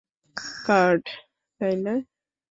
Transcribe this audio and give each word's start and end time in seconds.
Card, 0.65 1.03
তাই 1.61 1.75
না? 1.85 1.93